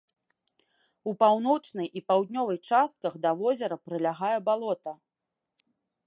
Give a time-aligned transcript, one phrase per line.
[1.09, 4.93] У паўночнай і паўднёвай частках да возера прылягае балота.